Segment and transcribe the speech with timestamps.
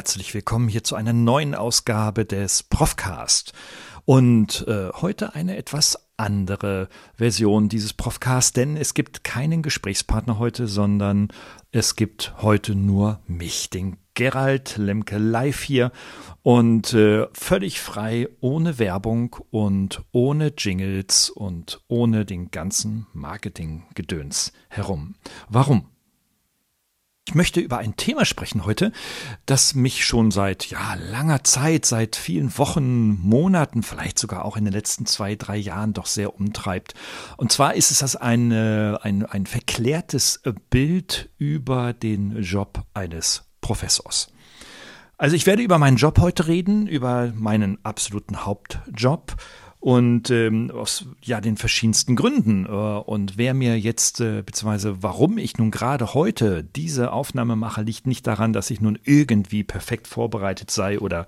[0.00, 3.52] Herzlich willkommen hier zu einer neuen Ausgabe des Profcast.
[4.06, 10.68] Und äh, heute eine etwas andere Version dieses Profcast, denn es gibt keinen Gesprächspartner heute,
[10.68, 11.28] sondern
[11.70, 15.92] es gibt heute nur mich, den Gerald Lemke live hier
[16.40, 25.14] und äh, völlig frei, ohne Werbung und ohne Jingles und ohne den ganzen Marketinggedöns herum.
[25.50, 25.90] Warum?
[27.30, 28.90] Ich möchte über ein Thema sprechen heute,
[29.46, 34.64] das mich schon seit ja, langer Zeit, seit vielen Wochen, Monaten, vielleicht sogar auch in
[34.64, 36.94] den letzten zwei, drei Jahren doch sehr umtreibt.
[37.36, 44.32] Und zwar ist es das ein, ein, ein verklärtes Bild über den Job eines Professors.
[45.16, 49.36] Also ich werde über meinen Job heute reden, über meinen absoluten Hauptjob
[49.80, 52.66] und ähm, aus ja den verschiedensten Gründen.
[52.66, 57.82] Äh, und wer mir jetzt, äh, beziehungsweise warum ich nun gerade heute diese Aufnahme mache,
[57.82, 61.26] liegt nicht daran, dass ich nun irgendwie perfekt vorbereitet sei oder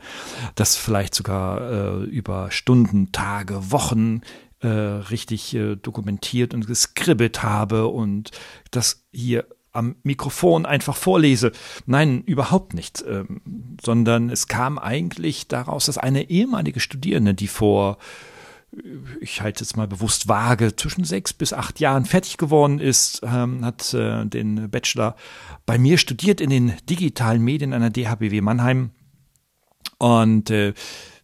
[0.54, 4.20] das vielleicht sogar äh, über Stunden, Tage, Wochen
[4.60, 8.32] äh, richtig äh, dokumentiert und geskribbelt habe und
[8.70, 11.52] das hier am Mikrofon einfach vorlese.
[11.86, 13.02] Nein, überhaupt nicht.
[13.08, 13.40] Ähm,
[13.82, 17.96] sondern es kam eigentlich daraus, dass eine ehemalige Studierende, die vor
[19.20, 23.64] ich halte jetzt mal bewusst vage, zwischen sechs bis acht Jahren fertig geworden ist, ähm,
[23.64, 25.16] hat äh, den Bachelor
[25.66, 28.90] bei mir studiert in den digitalen Medien an der DHBW Mannheim.
[29.98, 30.72] Und äh,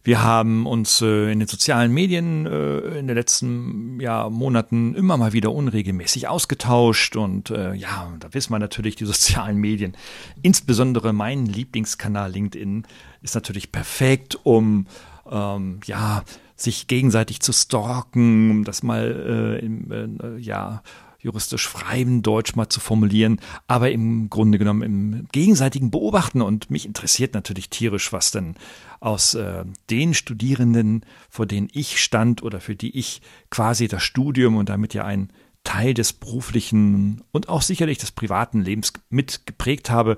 [0.03, 5.17] wir haben uns äh, in den sozialen Medien äh, in den letzten ja, Monaten immer
[5.17, 7.15] mal wieder unregelmäßig ausgetauscht.
[7.15, 9.97] Und äh, ja, da wissen wir natürlich, die sozialen Medien,
[10.41, 12.85] insbesondere mein Lieblingskanal LinkedIn,
[13.21, 14.87] ist natürlich perfekt, um
[15.29, 16.23] ähm, ja,
[16.61, 20.81] sich gegenseitig zu stalken, um das mal äh, im, äh, ja,
[21.21, 26.41] juristisch freien Deutsch mal zu formulieren, aber im Grunde genommen im gegenseitigen Beobachten.
[26.41, 28.55] Und mich interessiert natürlich tierisch, was denn
[28.99, 34.55] aus äh, den Studierenden, vor denen ich stand oder für die ich quasi das Studium
[34.55, 35.31] und damit ja ein
[35.65, 40.17] Teil des beruflichen und auch sicherlich des privaten Lebens mitgeprägt habe,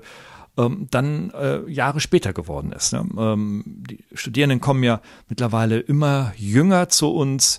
[0.58, 2.92] ähm, dann äh, Jahre später geworden ist.
[2.92, 3.06] Ne?
[3.16, 7.58] Ähm, die Studierenden kommen ja mittlerweile immer jünger zu uns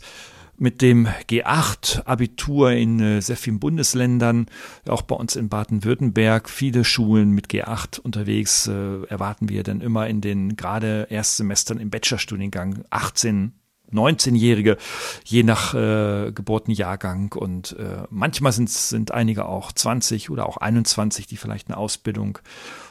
[0.57, 4.45] mit dem G8-Abitur in äh, sehr vielen Bundesländern,
[4.87, 10.07] auch bei uns in Baden-Württemberg, viele Schulen mit G8 unterwegs, äh, erwarten wir dann immer
[10.07, 13.53] in den gerade Erstsemestern im Bachelorstudiengang 18
[13.93, 14.77] 19-Jährige,
[15.23, 17.33] je nach äh, Geburtenjahrgang.
[17.33, 22.39] Und äh, manchmal sind, sind einige auch 20 oder auch 21, die vielleicht eine Ausbildung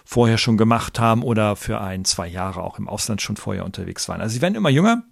[0.05, 4.09] vorher schon gemacht haben oder für ein, zwei Jahre auch im Ausland schon vorher unterwegs
[4.09, 4.21] waren.
[4.21, 5.05] Also sie werden immer jünger.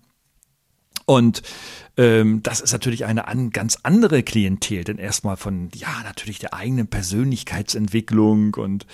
[1.06, 1.42] Und
[1.96, 6.54] ähm, das ist natürlich eine an, ganz andere Klientel, denn erstmal von, ja, natürlich der
[6.54, 8.86] eigenen Persönlichkeitsentwicklung und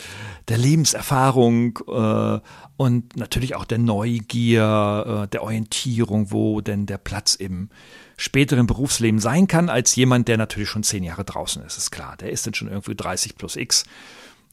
[0.48, 2.40] der Lebenserfahrung äh,
[2.78, 7.68] und natürlich auch der Neugier, äh, der Orientierung, wo denn der Platz im
[8.16, 12.16] späteren Berufsleben sein kann, als jemand, der natürlich schon zehn Jahre draußen ist, ist klar.
[12.16, 13.84] Der ist dann schon irgendwie 30 plus X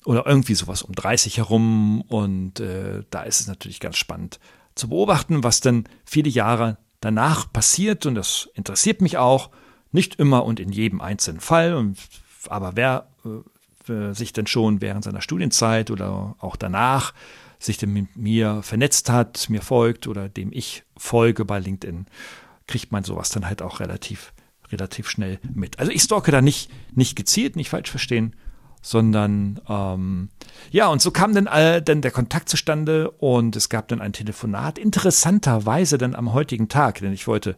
[0.03, 4.39] oder irgendwie sowas um 30 herum und äh, da ist es natürlich ganz spannend
[4.75, 9.49] zu beobachten, was dann viele Jahre danach passiert und das interessiert mich auch,
[9.91, 11.97] nicht immer und in jedem einzelnen Fall, und,
[12.47, 13.07] aber wer
[13.89, 17.13] äh, sich denn schon während seiner Studienzeit oder auch danach
[17.59, 22.07] sich denn mit mir vernetzt hat, mir folgt oder dem ich folge bei LinkedIn,
[22.67, 24.33] kriegt man sowas dann halt auch relativ,
[24.71, 25.79] relativ schnell mit.
[25.79, 28.35] Also ich stalke da nicht, nicht gezielt, nicht falsch verstehen,
[28.83, 30.29] sondern ähm,
[30.69, 34.13] ja, und so kam dann, äh, dann der Kontakt zustande und es gab dann ein
[34.13, 37.55] Telefonat, interessanterweise dann am heutigen Tag, denn ich wollte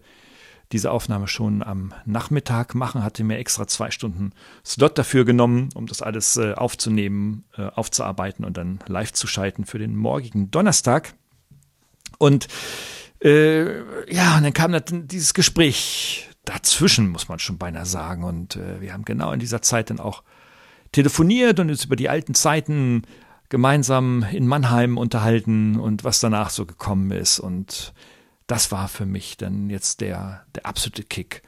[0.71, 4.31] diese Aufnahme schon am Nachmittag machen, hatte mir extra zwei Stunden
[4.63, 9.65] Slot dafür genommen, um das alles äh, aufzunehmen, äh, aufzuarbeiten und dann live zu schalten
[9.65, 11.13] für den morgigen Donnerstag.
[12.17, 12.47] Und
[13.23, 13.79] äh,
[14.11, 18.23] ja, und dann kam dann dieses Gespräch dazwischen, muss man schon beinahe sagen.
[18.23, 20.23] Und äh, wir haben genau in dieser Zeit dann auch
[20.95, 23.01] telefoniert und uns über die alten Zeiten
[23.49, 27.37] gemeinsam in Mannheim unterhalten und was danach so gekommen ist.
[27.37, 27.93] Und
[28.47, 31.41] das war für mich dann jetzt der, der absolute Kick,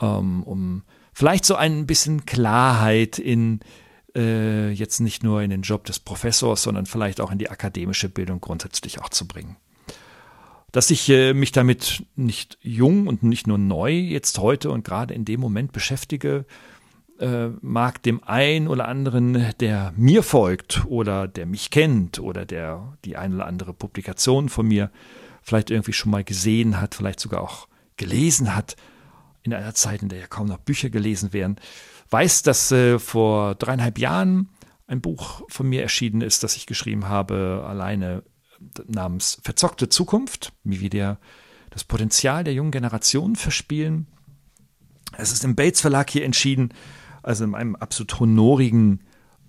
[0.00, 0.82] ähm, um
[1.14, 3.60] vielleicht so ein bisschen Klarheit in
[4.14, 8.10] äh, jetzt nicht nur in den Job des Professors, sondern vielleicht auch in die akademische
[8.10, 9.56] Bildung grundsätzlich auch zu bringen.
[10.70, 15.14] Dass ich äh, mich damit nicht jung und nicht nur neu jetzt heute und gerade
[15.14, 16.44] in dem Moment beschäftige,
[17.22, 22.98] äh, mag dem einen oder anderen, der mir folgt oder der mich kennt oder der
[23.04, 24.90] die eine oder andere Publikation von mir
[25.40, 28.76] vielleicht irgendwie schon mal gesehen hat, vielleicht sogar auch gelesen hat,
[29.42, 31.56] in einer Zeit, in der ja kaum noch Bücher gelesen werden,
[32.10, 34.48] weiß, dass äh, vor dreieinhalb Jahren
[34.86, 38.24] ein Buch von mir erschienen ist, das ich geschrieben habe, alleine
[38.86, 41.18] namens Verzockte Zukunft, wie wir der,
[41.70, 44.06] das Potenzial der jungen Generation verspielen.
[45.16, 46.72] Es ist im Bates Verlag hier entschieden,
[47.22, 49.00] also in einem absolut honorigen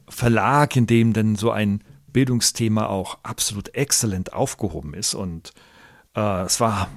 [0.08, 5.14] Verlag, in dem denn so ein Bildungsthema auch absolut exzellent aufgehoben ist.
[5.16, 5.54] Und
[6.16, 6.90] äh, es war,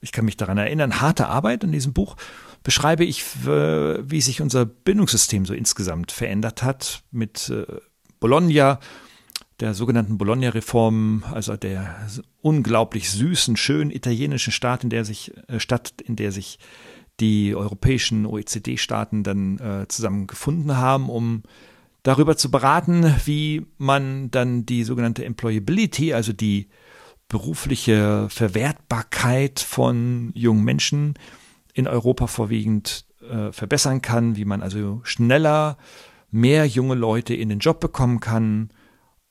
[0.00, 2.16] ich kann mich daran erinnern, harte Arbeit in diesem Buch.
[2.62, 7.66] Beschreibe ich, wie sich unser Bildungssystem so insgesamt verändert hat mit äh,
[8.20, 8.78] Bologna,
[9.58, 12.08] der sogenannten Bologna-Reform, also der
[12.40, 16.58] unglaublich süßen, schönen italienischen Stadt, in der sich, äh, Stadt, in der sich
[17.22, 21.44] die europäischen OECD-Staaten dann äh, zusammen gefunden haben, um
[22.02, 26.68] darüber zu beraten, wie man dann die sogenannte Employability, also die
[27.28, 31.14] berufliche Verwertbarkeit von jungen Menschen
[31.72, 35.78] in Europa vorwiegend äh, verbessern kann, wie man also schneller
[36.32, 38.70] mehr junge Leute in den Job bekommen kann,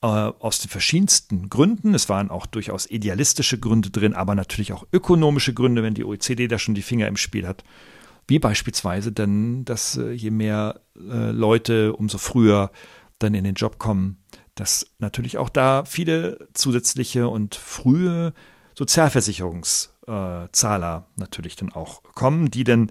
[0.01, 1.93] aus den verschiedensten Gründen.
[1.93, 6.47] Es waren auch durchaus idealistische Gründe drin, aber natürlich auch ökonomische Gründe, wenn die OECD
[6.47, 7.63] da schon die Finger im Spiel hat.
[8.27, 12.71] Wie beispielsweise dann, dass äh, je mehr äh, Leute umso früher
[13.19, 14.17] dann in den Job kommen,
[14.55, 18.33] dass natürlich auch da viele zusätzliche und frühe
[18.75, 22.89] Sozialversicherungszahler natürlich dann auch kommen, die dann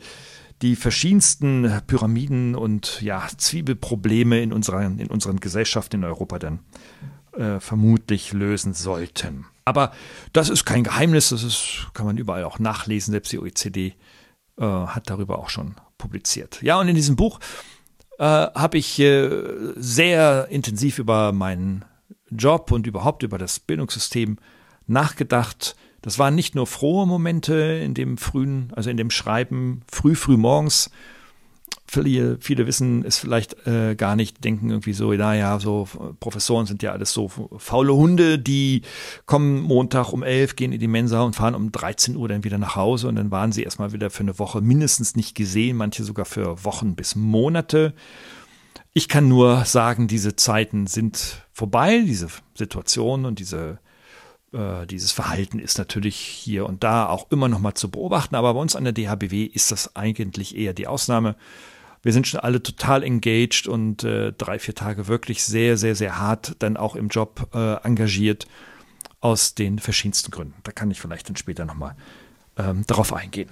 [0.63, 6.61] die verschiedensten Pyramiden und ja, Zwiebelprobleme in unseren, in unseren Gesellschaften in Europa dann
[7.33, 9.47] äh, vermutlich lösen sollten.
[9.65, 9.93] Aber
[10.33, 13.95] das ist kein Geheimnis, das ist, kann man überall auch nachlesen, selbst die OECD
[14.59, 16.61] äh, hat darüber auch schon publiziert.
[16.63, 17.41] Ja, und in diesem Buch
[18.19, 19.31] äh, habe ich äh,
[19.77, 21.85] sehr intensiv über meinen
[22.31, 24.39] Job und überhaupt über das Bildungssystem
[24.87, 25.77] nachgedacht.
[26.03, 30.37] Das waren nicht nur frohe Momente in dem frühen, also in dem Schreiben, früh, früh
[30.37, 30.91] morgens,
[31.91, 35.89] viele, viele wissen es vielleicht äh, gar nicht, denken irgendwie so, naja, so
[36.21, 37.29] Professoren sind ja alles so
[37.59, 38.83] faule Hunde, die
[39.27, 42.59] kommen Montag um elf, gehen in die Mensa und fahren um 13 Uhr dann wieder
[42.59, 46.05] nach Hause und dann waren sie erstmal wieder für eine Woche mindestens nicht gesehen, manche
[46.05, 47.93] sogar für Wochen bis Monate.
[48.93, 53.79] Ich kann nur sagen, diese Zeiten sind vorbei, diese Situation und diese
[54.53, 58.55] äh, dieses Verhalten ist natürlich hier und da auch immer noch mal zu beobachten, aber
[58.55, 61.37] bei uns an der DHBW ist das eigentlich eher die Ausnahme
[62.03, 66.19] wir sind schon alle total engaged und äh, drei, vier Tage wirklich sehr, sehr, sehr
[66.19, 68.47] hart dann auch im Job äh, engagiert
[69.21, 70.55] aus den verschiedensten Gründen.
[70.63, 71.95] Da kann ich vielleicht dann später nochmal
[72.57, 73.51] ähm, darauf eingehen.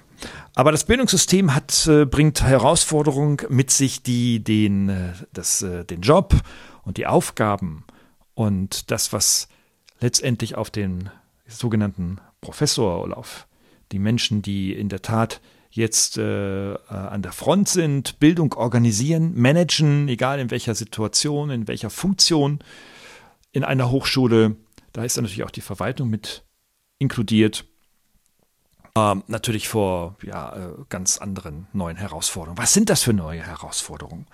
[0.55, 6.01] Aber das Bildungssystem hat, äh, bringt Herausforderungen mit sich, die den, äh, das, äh, den
[6.01, 6.33] Job
[6.83, 7.85] und die Aufgaben
[8.33, 9.47] und das, was
[9.99, 11.09] letztendlich auf den
[11.47, 13.47] sogenannten Professor oder auf
[13.91, 15.41] die Menschen, die in der Tat
[15.71, 21.67] jetzt äh, äh, an der Front sind, Bildung organisieren, managen, egal in welcher Situation, in
[21.67, 22.59] welcher Funktion
[23.51, 24.55] in einer Hochschule.
[24.93, 26.43] Da ist dann natürlich auch die Verwaltung mit
[26.97, 27.65] inkludiert.
[28.95, 32.57] Ähm, natürlich vor ja, äh, ganz anderen neuen Herausforderungen.
[32.57, 34.25] Was sind das für neue Herausforderungen?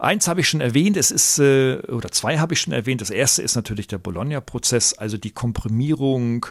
[0.00, 3.02] Eins habe ich schon erwähnt, es ist, äh, oder zwei habe ich schon erwähnt.
[3.02, 6.46] Das erste ist natürlich der Bologna-Prozess, also die Komprimierung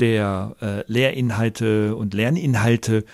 [0.00, 3.04] der äh, Lehrinhalte und Lerninhalte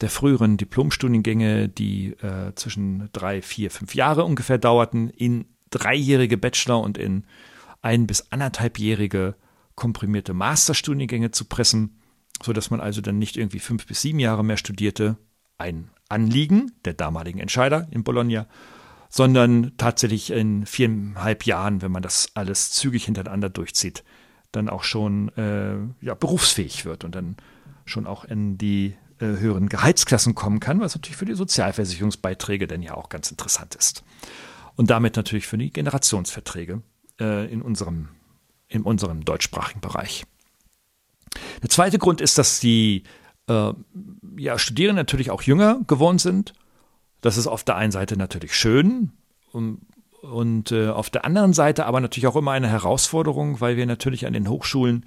[0.00, 6.80] der früheren Diplomstudiengänge, die äh, zwischen drei, vier, fünf Jahre ungefähr dauerten, in dreijährige Bachelor-
[6.80, 7.24] und in
[7.82, 9.34] ein- bis anderthalbjährige
[9.74, 12.00] komprimierte Masterstudiengänge zu pressen,
[12.42, 15.18] sodass man also dann nicht irgendwie fünf bis sieben Jahre mehr studierte,
[15.58, 18.46] ein Anliegen der damaligen Entscheider in Bologna,
[19.16, 24.04] sondern tatsächlich in viereinhalb Jahren, wenn man das alles zügig hintereinander durchzieht,
[24.52, 27.38] dann auch schon äh, ja, berufsfähig wird und dann
[27.86, 32.82] schon auch in die äh, höheren Gehaltsklassen kommen kann, was natürlich für die Sozialversicherungsbeiträge dann
[32.82, 34.04] ja auch ganz interessant ist.
[34.74, 36.82] Und damit natürlich für die Generationsverträge
[37.18, 38.10] äh, in, unserem,
[38.68, 40.26] in unserem deutschsprachigen Bereich.
[41.62, 43.04] Der zweite Grund ist, dass die
[43.48, 43.72] äh,
[44.36, 46.52] ja, Studierenden natürlich auch jünger geworden sind.
[47.20, 49.12] Das ist auf der einen Seite natürlich schön
[49.52, 49.80] und,
[50.22, 54.26] und äh, auf der anderen Seite aber natürlich auch immer eine Herausforderung, weil wir natürlich
[54.26, 55.06] an den Hochschulen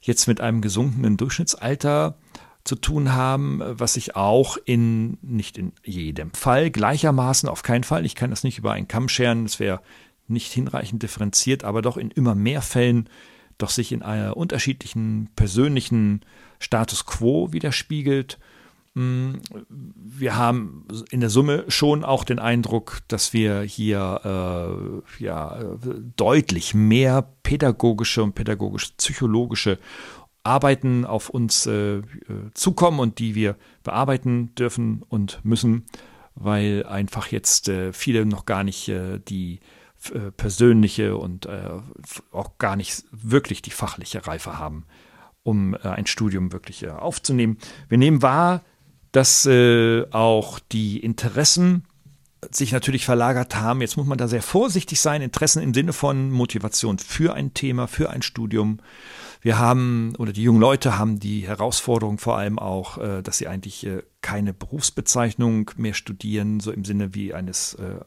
[0.00, 2.18] jetzt mit einem gesunkenen Durchschnittsalter
[2.64, 8.04] zu tun haben, was sich auch in, nicht in jedem Fall gleichermaßen, auf keinen Fall,
[8.04, 9.80] ich kann das nicht über einen Kamm scheren, das wäre
[10.28, 13.08] nicht hinreichend differenziert, aber doch in immer mehr Fällen
[13.58, 16.20] doch sich in einer unterschiedlichen persönlichen
[16.58, 18.38] Status quo widerspiegelt.
[18.96, 19.34] Mm,
[19.68, 25.58] wir haben in der Summe schon auch den Eindruck, dass wir hier äh, ja,
[26.16, 29.78] deutlich mehr pädagogische und pädagogisch-psychologische
[30.44, 32.00] Arbeiten auf uns äh,
[32.54, 35.84] zukommen und die wir bearbeiten dürfen und müssen,
[36.34, 39.60] weil einfach jetzt äh, viele noch gar nicht äh, die
[40.14, 41.68] äh, persönliche und äh,
[42.32, 44.86] auch gar nicht wirklich die fachliche Reife haben,
[45.42, 47.58] um ein Studium wirklich aufzunehmen.
[47.88, 48.62] Wir nehmen wahr,
[49.16, 51.84] dass äh, auch die Interessen
[52.50, 53.80] sich natürlich verlagert haben.
[53.80, 55.22] Jetzt muss man da sehr vorsichtig sein.
[55.22, 58.78] Interessen im Sinne von Motivation für ein Thema, für ein Studium.
[59.40, 63.48] Wir haben, oder die jungen Leute haben die Herausforderung vor allem auch, äh, dass sie
[63.48, 68.00] eigentlich äh, keine Berufsbezeichnung mehr studieren, so im Sinne wie eines, äh,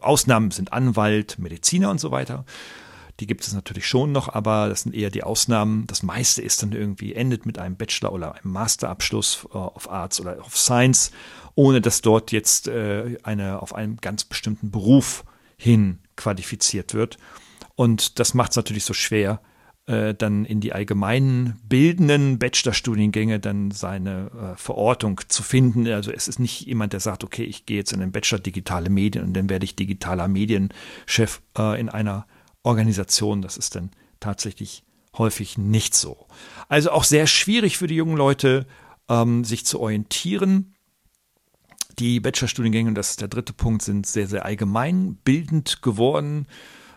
[0.00, 2.44] Ausnahmen sind Anwalt, Mediziner und so weiter.
[3.20, 5.86] Die gibt es natürlich schon noch, aber das sind eher die Ausnahmen.
[5.86, 10.38] Das meiste ist dann irgendwie, endet mit einem Bachelor- oder einem Masterabschluss of Arts oder
[10.38, 11.10] of Science,
[11.54, 15.24] ohne dass dort jetzt eine auf einen ganz bestimmten Beruf
[15.56, 17.18] hin qualifiziert wird.
[17.74, 19.40] Und das macht es natürlich so schwer,
[19.88, 25.88] äh, dann in die allgemeinen bildenden Bachelorstudiengänge dann seine äh, Verortung zu finden.
[25.88, 28.90] Also es ist nicht jemand, der sagt, okay, ich gehe jetzt in den Bachelor digitale
[28.90, 32.26] Medien und dann werde ich digitaler Medienchef äh, in einer
[32.62, 33.42] Organisation.
[33.42, 34.84] Das ist dann tatsächlich
[35.16, 36.26] häufig nicht so.
[36.68, 38.66] Also auch sehr schwierig für die jungen Leute,
[39.08, 40.74] ähm, sich zu orientieren.
[41.98, 46.46] Die Bachelorstudiengänge, und das ist der dritte Punkt, sind sehr, sehr allgemein bildend geworden.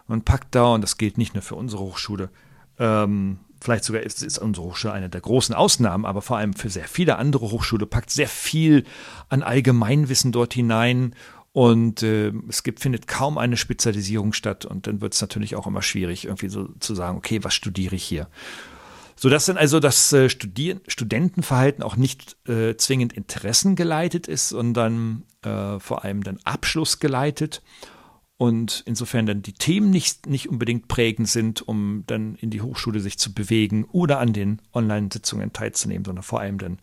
[0.07, 2.29] Man packt da, und das gilt nicht nur für unsere Hochschule,
[2.77, 6.69] ähm, vielleicht sogar ist, ist unsere Hochschule eine der großen Ausnahmen, aber vor allem für
[6.69, 8.83] sehr viele andere Hochschulen packt sehr viel
[9.29, 11.15] an Allgemeinwissen dort hinein
[11.53, 14.65] und äh, es gibt, findet kaum eine Spezialisierung statt.
[14.65, 17.95] Und dann wird es natürlich auch immer schwierig, irgendwie so zu sagen, okay, was studiere
[17.95, 18.29] ich hier?
[19.17, 25.23] So dass dann also das äh, Studier Studentenverhalten auch nicht äh, zwingend interessengeleitet ist, sondern
[25.43, 27.61] äh, vor allem dann abschlussgeleitet
[28.37, 32.99] und insofern dann die Themen nicht, nicht unbedingt prägend sind, um dann in die Hochschule
[32.99, 36.79] sich zu bewegen oder an den Online-Sitzungen teilzunehmen, sondern vor allem dann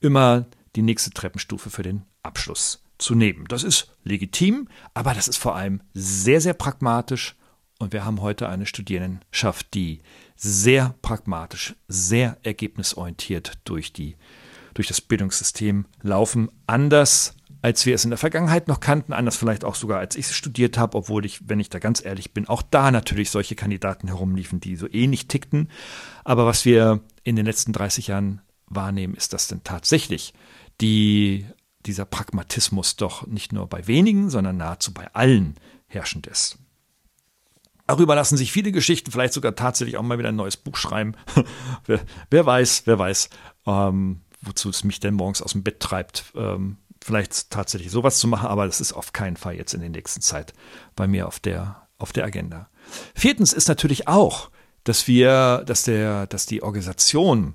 [0.00, 3.44] immer die nächste Treppenstufe für den Abschluss zu nehmen.
[3.48, 7.36] Das ist legitim, aber das ist vor allem sehr, sehr pragmatisch
[7.78, 10.00] und wir haben heute eine Studierendenschaft, die
[10.36, 14.16] sehr pragmatisch, sehr ergebnisorientiert durch, die,
[14.74, 16.48] durch das Bildungssystem laufen.
[16.66, 20.26] Anders als wir es in der Vergangenheit noch kannten, anders vielleicht auch sogar als ich
[20.26, 23.54] es studiert habe, obwohl ich, wenn ich da ganz ehrlich bin, auch da natürlich solche
[23.54, 25.68] Kandidaten herumliefen, die so ähnlich tickten.
[26.24, 30.34] Aber was wir in den letzten 30 Jahren wahrnehmen, ist, dass denn tatsächlich
[30.80, 31.46] die,
[31.86, 36.58] dieser Pragmatismus doch nicht nur bei wenigen, sondern nahezu bei allen herrschend ist.
[37.86, 41.14] Darüber lassen sich viele Geschichten, vielleicht sogar tatsächlich auch mal wieder ein neues Buch schreiben.
[41.86, 43.28] wer, wer, weiß, wer weiß,
[43.66, 46.32] ähm, wozu es mich denn morgens aus dem Bett treibt.
[46.34, 49.90] Ähm, vielleicht tatsächlich sowas zu machen, aber das ist auf keinen Fall jetzt in der
[49.90, 50.54] nächsten Zeit
[50.96, 52.70] bei mir auf der, auf der Agenda.
[53.14, 54.50] Viertens ist natürlich auch,
[54.84, 57.54] dass wir, dass der, dass die Organisation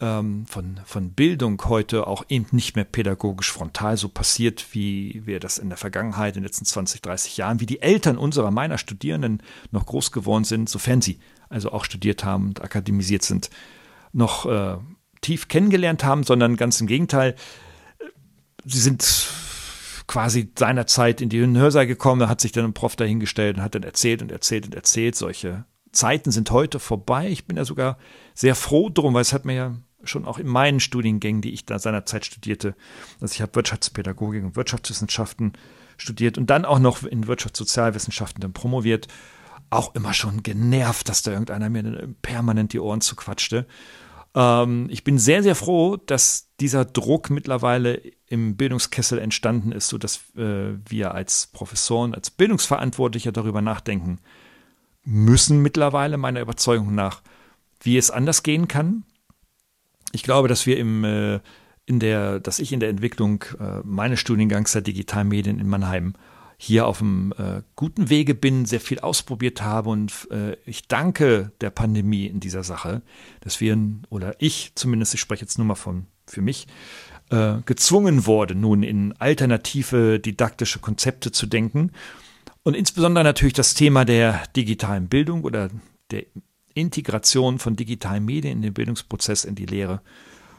[0.00, 5.40] ähm, von, von Bildung heute auch eben nicht mehr pädagogisch frontal so passiert, wie wir
[5.40, 8.78] das in der Vergangenheit, in den letzten 20, 30 Jahren, wie die Eltern unserer, meiner
[8.78, 13.50] Studierenden noch groß geworden sind, sofern sie also auch studiert haben und akademisiert sind,
[14.12, 14.76] noch äh,
[15.20, 17.34] tief kennengelernt haben, sondern ganz im Gegenteil,
[18.64, 19.28] sie sind
[20.06, 23.82] quasi seinerzeit in den Hörsaal gekommen, hat sich dann ein Prof dahingestellt und hat dann
[23.82, 25.14] erzählt und erzählt und erzählt.
[25.16, 27.28] Solche Zeiten sind heute vorbei.
[27.28, 27.98] Ich bin ja sogar
[28.34, 31.64] sehr froh drum, weil es hat mir ja schon auch in meinen Studiengängen, die ich
[31.66, 32.74] da seinerzeit studierte,
[33.20, 35.54] also ich habe Wirtschaftspädagogik und Wirtschaftswissenschaften
[35.96, 39.08] studiert und dann auch noch in Wirtschaftssozialwissenschaften dann promoviert,
[39.70, 43.66] auch immer schon genervt, dass da irgendeiner mir permanent die Ohren zuquatschte.
[44.34, 50.20] Ähm, ich bin sehr, sehr froh, dass dieser Druck mittlerweile im Bildungskessel entstanden ist, sodass
[50.36, 54.20] äh, wir als Professoren, als Bildungsverantwortlicher darüber nachdenken
[55.04, 57.22] müssen mittlerweile, meiner Überzeugung nach,
[57.80, 59.04] wie es anders gehen kann.
[60.12, 61.40] Ich glaube, dass wir im, äh,
[61.86, 66.14] in der, dass ich in der Entwicklung äh, meines Studiengangs der Digitalmedien in Mannheim
[66.56, 71.52] hier auf einem äh, guten Wege bin, sehr viel ausprobiert habe und äh, ich danke
[71.60, 73.02] der Pandemie in dieser Sache,
[73.40, 73.76] dass wir,
[74.08, 76.66] oder ich zumindest, ich spreche jetzt nur mal von für mich,
[77.30, 81.90] äh, gezwungen wurde, nun in alternative didaktische Konzepte zu denken
[82.64, 85.70] und insbesondere natürlich das Thema der digitalen Bildung oder
[86.10, 86.24] der
[86.74, 90.00] Integration von digitalen Medien in den Bildungsprozess, in die Lehre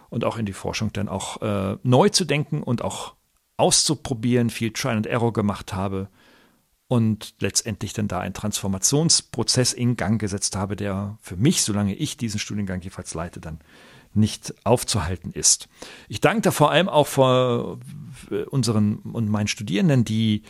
[0.10, 3.16] und auch in die Forschung dann auch äh, neu zu denken und auch
[3.58, 6.10] auszuprobieren, viel Trial and Error gemacht habe
[6.88, 12.18] und letztendlich dann da einen Transformationsprozess in Gang gesetzt habe, der für mich, solange ich
[12.18, 13.60] diesen Studiengang jedenfalls leite, dann
[14.14, 15.68] nicht aufzuhalten ist.
[16.08, 17.80] Ich danke da vor allem auch vor
[18.50, 20.44] unseren und meinen Studierenden, die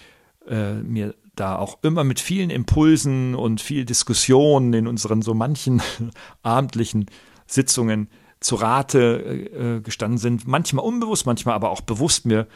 [0.47, 5.81] äh, mir da auch immer mit vielen Impulsen und viel Diskussionen in unseren so manchen
[6.43, 7.07] abendlichen
[7.47, 10.47] Sitzungen zu Rate äh, gestanden sind.
[10.47, 12.47] Manchmal unbewusst, manchmal aber auch bewusst mir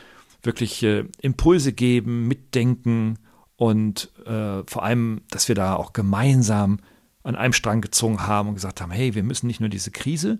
[0.41, 3.19] wirklich äh, Impulse geben, mitdenken
[3.55, 6.79] und äh, vor allem, dass wir da auch gemeinsam
[7.23, 10.39] an einem Strang gezogen haben und gesagt haben, hey, wir müssen nicht nur diese Krise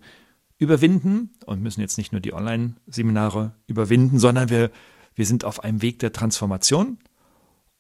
[0.58, 4.72] überwinden und müssen jetzt nicht nur die Online-Seminare überwinden, sondern wir,
[5.16, 6.98] wir sind auf einem Weg der Transformation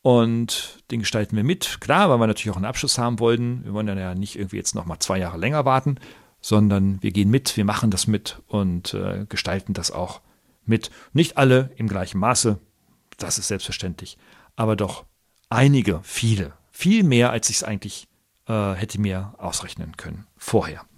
[0.01, 1.81] und den gestalten wir mit.
[1.81, 3.63] Klar, weil wir natürlich auch einen Abschluss haben wollten.
[3.65, 5.97] Wir wollen dann ja nicht irgendwie jetzt nochmal zwei Jahre länger warten,
[6.41, 10.21] sondern wir gehen mit, wir machen das mit und äh, gestalten das auch
[10.65, 10.89] mit.
[11.13, 12.59] Nicht alle im gleichen Maße,
[13.17, 14.17] das ist selbstverständlich,
[14.55, 15.05] aber doch
[15.49, 18.07] einige, viele, viel mehr, als ich es eigentlich
[18.47, 20.88] äh, hätte mir ausrechnen können vorher.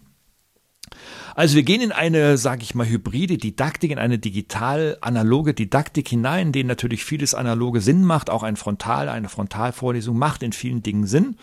[1.36, 6.48] Also wir gehen in eine, sage ich mal, hybride Didaktik, in eine digital-analoge Didaktik hinein,
[6.48, 10.84] in denen natürlich vieles analoge Sinn macht, auch ein Frontal, eine Frontalvorlesung macht in vielen
[10.84, 11.38] Dingen Sinn.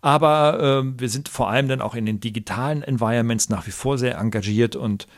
[0.00, 3.98] Aber äh, wir sind vor allem dann auch in den digitalen Environments nach wie vor
[3.98, 5.08] sehr engagiert und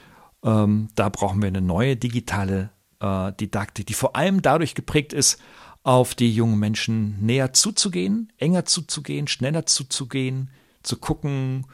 [0.43, 5.41] ähm, da brauchen wir eine neue digitale äh, Didaktik, die vor allem dadurch geprägt ist,
[5.83, 10.51] auf die jungen Menschen näher zuzugehen, enger zuzugehen, schneller zuzugehen,
[10.83, 11.67] zu gucken,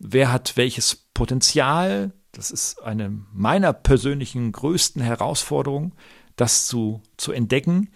[0.00, 2.12] wer hat welches Potenzial.
[2.32, 5.92] Das ist eine meiner persönlichen größten Herausforderungen,
[6.36, 7.90] das zu, zu entdecken.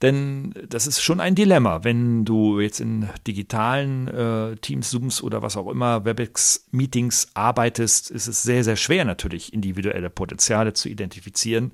[0.00, 5.42] Denn das ist schon ein Dilemma, wenn du jetzt in digitalen äh, Teams, Zooms oder
[5.42, 11.72] was auch immer, WebEx-Meetings arbeitest, ist es sehr, sehr schwer natürlich, individuelle Potenziale zu identifizieren.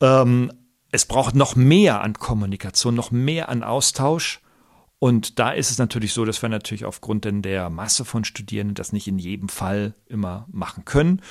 [0.00, 0.50] Ähm,
[0.92, 4.40] es braucht noch mehr an Kommunikation, noch mehr an Austausch.
[5.00, 8.74] Und da ist es natürlich so, dass wir natürlich aufgrund denn der Masse von Studierenden
[8.74, 11.22] das nicht in jedem Fall immer machen können.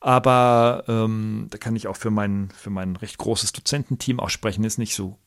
[0.00, 4.64] Aber ähm, da kann ich auch für mein, für mein recht großes Dozententeam auch sprechen,
[4.64, 5.18] ist nicht so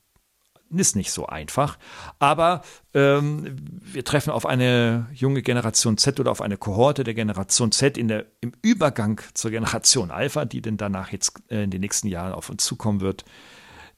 [0.70, 1.78] ist nicht so einfach.
[2.20, 2.62] Aber
[2.94, 7.98] ähm, wir treffen auf eine junge Generation Z oder auf eine Kohorte der Generation Z
[7.98, 12.10] in der, im Übergang zur Generation Alpha, die denn danach jetzt äh, in den nächsten
[12.10, 13.24] Jahren auf uns zukommen wird,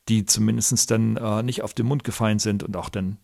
[0.09, 3.17] die zumindest dann äh, nicht auf den Mund gefallen sind und auch dann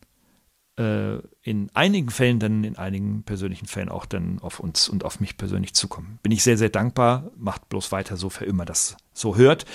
[0.77, 5.19] äh, in einigen Fällen dann, in einigen persönlichen Fällen auch dann auf uns und auf
[5.19, 6.19] mich persönlich zukommen.
[6.21, 7.31] Bin ich sehr, sehr dankbar.
[7.37, 9.65] Macht bloß weiter so, wer immer das so hört.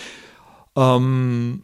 [0.77, 1.63] Ähm,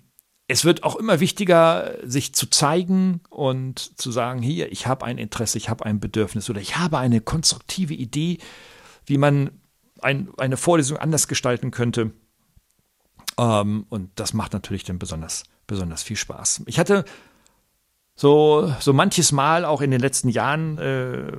[0.48, 5.18] es wird auch immer wichtiger, sich zu zeigen und zu sagen, hier, ich habe ein
[5.18, 8.38] Interesse, ich habe ein Bedürfnis oder ich habe eine konstruktive Idee,
[9.04, 9.50] wie man
[10.00, 12.12] ein, eine Vorlesung anders gestalten könnte.
[13.38, 16.62] Ähm, und das macht natürlich dann besonders, besonders viel Spaß.
[16.66, 17.04] Ich hatte
[18.18, 21.32] so, so manches Mal auch in den letzten Jahren, äh,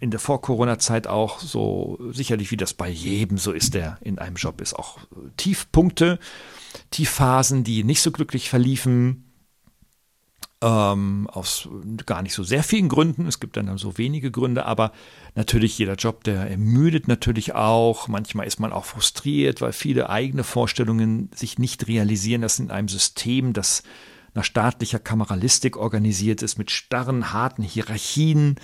[0.00, 4.36] in der Vor-Corona-Zeit auch so, sicherlich wie das bei jedem so ist, der in einem
[4.36, 4.98] Job ist, auch
[5.36, 6.18] Tiefpunkte,
[6.90, 9.30] Tiefphasen, die nicht so glücklich verliefen,
[10.62, 11.68] ähm, aus
[12.06, 13.26] gar nicht so sehr vielen Gründen.
[13.26, 14.92] Es gibt dann so wenige Gründe, aber
[15.34, 18.08] natürlich jeder Job, der ermüdet natürlich auch.
[18.08, 22.40] Manchmal ist man auch frustriert, weil viele eigene Vorstellungen sich nicht realisieren.
[22.40, 23.82] Das in einem System, das
[24.34, 28.56] nach staatlicher Kameralistik organisiert ist, mit starren, harten Hierarchien,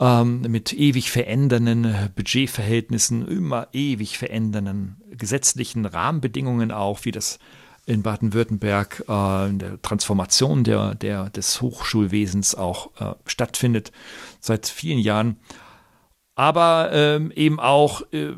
[0.00, 7.38] ähm, mit ewig verändernden Budgetverhältnissen, immer ewig verändernden gesetzlichen Rahmenbedingungen auch, wie das
[7.86, 13.92] in Baden-Württemberg äh, in der Transformation der, der, des Hochschulwesens auch äh, stattfindet
[14.40, 15.36] seit vielen Jahren.
[16.34, 18.32] Aber ähm, eben auch äh,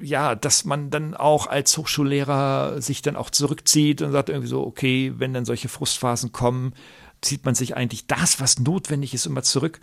[0.00, 4.66] ja, dass man dann auch als Hochschullehrer sich dann auch zurückzieht und sagt irgendwie so,
[4.66, 6.74] okay, wenn dann solche Frustphasen kommen,
[7.20, 9.80] zieht man sich eigentlich das, was notwendig ist, immer zurück,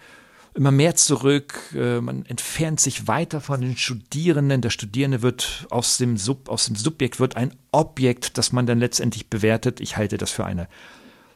[0.54, 1.60] immer mehr zurück.
[1.76, 4.62] Äh, man entfernt sich weiter von den Studierenden.
[4.62, 8.80] Der Studierende wird aus dem Sub, aus dem Subjekt wird ein Objekt, das man dann
[8.80, 9.80] letztendlich bewertet.
[9.80, 10.68] Ich halte das für eine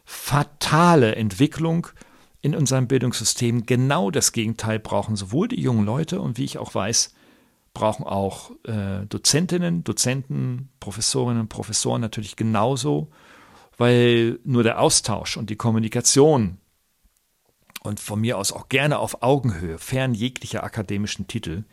[0.06, 1.88] fatale Entwicklung
[2.42, 3.66] in unserem Bildungssystem.
[3.66, 7.14] Genau das Gegenteil brauchen sowohl die jungen Leute und wie ich auch weiß,
[7.74, 13.10] brauchen auch äh, Dozentinnen, Dozenten, Professorinnen Professoren natürlich genauso,
[13.78, 16.58] weil nur der Austausch und die Kommunikation
[17.84, 21.64] und von mir aus auch gerne auf Augenhöhe, fern jeglicher akademischen Titel,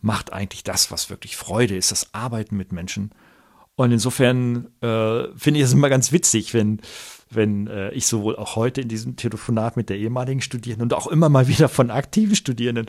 [0.00, 3.10] macht eigentlich das, was wirklich Freude ist, das Arbeiten mit Menschen.
[3.76, 6.80] Und insofern äh, finde ich es immer ganz witzig, wenn
[7.30, 11.06] wenn äh, ich sowohl auch heute in diesem Telefonat mit der ehemaligen Studierenden und auch
[11.06, 12.86] immer mal wieder von aktiven Studierenden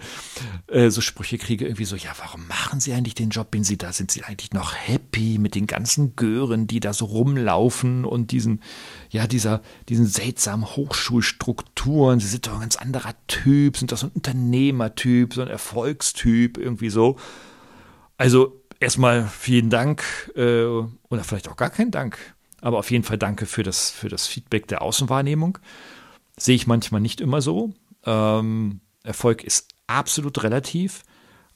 [0.67, 3.77] äh, so Sprüche kriege, irgendwie so, ja, warum machen Sie eigentlich den Job, den Sie
[3.77, 3.93] da?
[3.93, 8.61] Sind Sie eigentlich noch happy mit den ganzen Gören, die da so rumlaufen und diesen,
[9.09, 12.19] ja, dieser, diesen seltsamen Hochschulstrukturen?
[12.19, 16.57] Sie sind doch ein ganz anderer Typ, sind doch so ein Unternehmertyp, so ein Erfolgstyp,
[16.57, 17.17] irgendwie so.
[18.17, 20.03] Also erstmal vielen Dank
[20.35, 22.35] äh, oder vielleicht auch gar keinen Dank
[22.65, 25.59] aber auf jeden Fall danke für das, für das Feedback der Außenwahrnehmung.
[26.35, 27.75] Sehe ich manchmal nicht immer so.
[28.05, 31.03] Ähm, Erfolg ist absolut relativ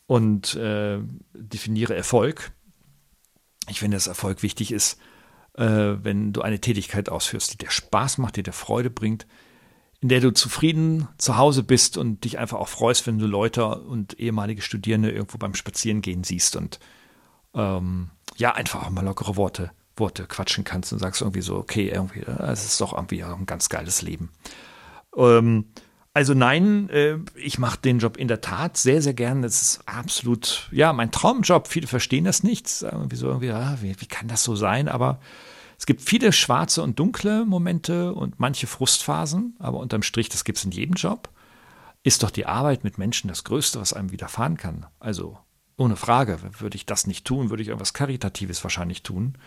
[0.05, 0.99] und äh,
[1.33, 2.51] definiere Erfolg.
[3.69, 4.99] Ich finde, dass Erfolg wichtig ist,
[5.55, 9.25] äh, wenn du eine Tätigkeit ausführst, die dir Spaß macht, die dir Freude bringt,
[10.01, 13.65] in der du zufrieden zu Hause bist und dich einfach auch freust, wenn du Leute
[13.65, 16.79] und ehemalige Studierende irgendwo beim Spazierengehen siehst und
[17.53, 22.21] ähm, ja, einfach mal lockere Worte, Worte quatschen kannst und sagst irgendwie so, okay, irgendwie,
[22.21, 24.29] es ist doch irgendwie ein ganz geiles Leben.
[25.15, 25.65] Ähm,
[26.13, 29.41] also nein, äh, ich mache den Job in der Tat sehr, sehr gern.
[29.41, 31.67] Das ist absolut, ja, mein Traumjob.
[31.67, 32.67] Viele verstehen das nicht.
[32.67, 34.87] Sagen so irgendwie, ah, wie, wie kann das so sein?
[34.87, 35.19] Aber
[35.77, 39.55] es gibt viele schwarze und dunkle Momente und manche Frustphasen.
[39.59, 41.29] Aber unterm Strich, das gibt es in jedem Job.
[42.03, 44.87] Ist doch die Arbeit mit Menschen das Größte, was einem widerfahren kann.
[44.99, 45.37] Also
[45.79, 49.37] ohne Frage, würde ich das nicht tun, würde ich irgendwas Karitatives wahrscheinlich tun.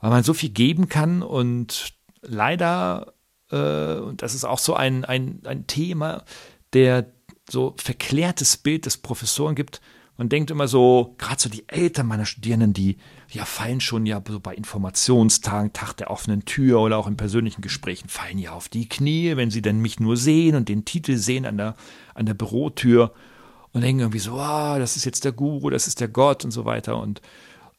[0.00, 3.14] Weil man so viel geben kann und leider
[3.52, 6.24] äh, und das ist auch so ein, ein, ein Thema,
[6.72, 7.12] der
[7.48, 9.80] so verklärtes Bild des Professoren gibt.
[10.16, 12.98] Man denkt immer so, gerade so die Eltern meiner Studierenden, die
[13.30, 17.62] ja fallen schon ja so bei Informationstagen, Tag der offenen Tür oder auch in persönlichen
[17.62, 21.16] Gesprächen, fallen ja auf die Knie, wenn sie denn mich nur sehen und den Titel
[21.16, 21.76] sehen an der,
[22.14, 23.12] an der Bürotür
[23.72, 26.50] und denken irgendwie so, ah, das ist jetzt der Guru, das ist der Gott und
[26.50, 27.20] so weiter und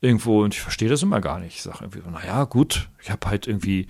[0.02, 1.56] irgendwo, und ich verstehe das immer gar nicht.
[1.56, 3.88] Ich sage irgendwie, naja, gut, ich habe halt irgendwie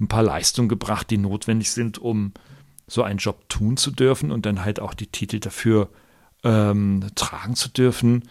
[0.00, 2.32] ein paar Leistungen gebracht, die notwendig sind, um
[2.86, 5.88] so einen Job tun zu dürfen und dann halt auch die Titel dafür
[6.44, 8.28] ähm, tragen zu dürfen.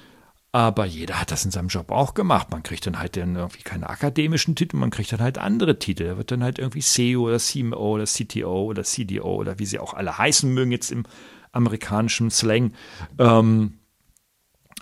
[0.53, 2.49] Aber jeder hat das in seinem Job auch gemacht.
[2.49, 6.06] Man kriegt dann halt dann irgendwie keine akademischen Titel, man kriegt dann halt andere Titel.
[6.06, 9.80] Da wird dann halt irgendwie CEO oder CMO oder CTO oder CDO oder wie sie
[9.80, 11.03] auch alle heißen mögen jetzt im
[11.51, 12.73] amerikanischen Slang.
[13.17, 13.79] Ähm,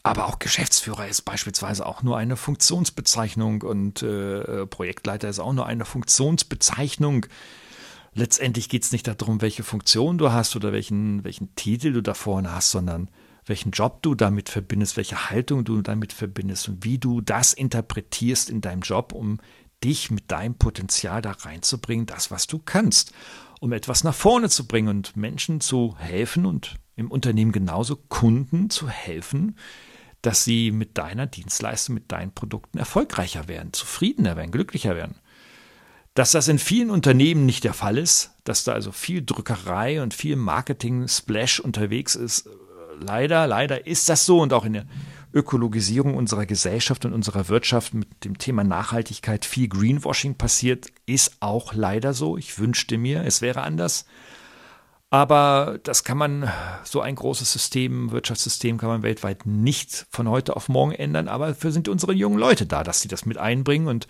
[0.04, 5.66] aber auch Geschäftsführer ist beispielsweise auch nur eine Funktionsbezeichnung und äh, Projektleiter ist auch nur
[5.66, 7.26] eine Funktionsbezeichnung.
[8.14, 12.14] Letztendlich geht es nicht darum, welche Funktion du hast oder welchen, welchen Titel du da
[12.14, 13.10] vorne hast, sondern
[13.46, 18.50] welchen Job du damit verbindest, welche Haltung du damit verbindest und wie du das interpretierst
[18.50, 19.40] in deinem Job, um
[19.84, 23.12] dich mit deinem Potenzial da reinzubringen, das, was du kannst,
[23.60, 28.70] um etwas nach vorne zu bringen und Menschen zu helfen und im Unternehmen genauso Kunden
[28.70, 29.58] zu helfen,
[30.22, 35.16] dass sie mit deiner Dienstleistung, mit deinen Produkten erfolgreicher werden, zufriedener werden, glücklicher werden.
[36.16, 40.14] Dass das in vielen Unternehmen nicht der Fall ist, dass da also viel Drückerei und
[40.14, 42.50] viel Marketing-Splash unterwegs ist,
[43.00, 44.86] leider, leider ist das so und auch in der
[45.36, 51.74] Ökologisierung unserer Gesellschaft und unserer Wirtschaft mit dem Thema Nachhaltigkeit viel Greenwashing passiert, ist auch
[51.74, 52.38] leider so.
[52.38, 54.06] Ich wünschte mir, es wäre anders.
[55.10, 56.52] Aber das kann man,
[56.84, 61.28] so ein großes System, Wirtschaftssystem kann man weltweit nicht von heute auf morgen ändern.
[61.28, 63.88] Aber dafür sind unsere jungen Leute da, dass sie das mit einbringen.
[63.88, 64.08] Und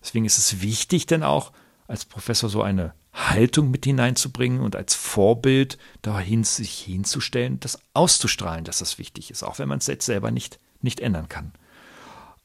[0.00, 1.52] deswegen ist es wichtig, dann auch
[1.88, 8.64] als Professor so eine Haltung mit hineinzubringen und als Vorbild dahin sich hinzustellen, das auszustrahlen,
[8.64, 11.52] dass das wichtig ist, auch wenn man es jetzt selber nicht, nicht ändern kann.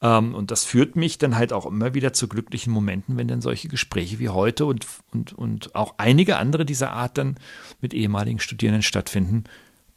[0.02, 3.42] Ähm, und das führt mich dann halt auch immer wieder zu glücklichen Momenten, wenn dann
[3.42, 7.36] solche Gespräche wie heute und, und, und auch einige andere dieser Art dann
[7.82, 9.46] mit ehemaligen Studierenden stattfinden,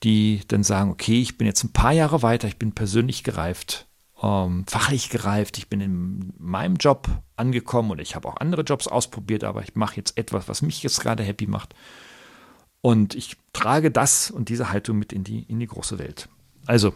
[0.03, 3.88] die dann sagen, okay, ich bin jetzt ein paar Jahre weiter, ich bin persönlich gereift,
[4.23, 8.89] ähm, fachlich gereift, ich bin in meinem Job angekommen und ich habe auch andere Jobs
[8.89, 11.75] ausprobiert, aber ich mache jetzt etwas, was mich jetzt gerade happy macht.
[12.81, 16.29] Und ich trage das und diese Haltung mit in die, in die große Welt.
[16.67, 16.95] Also,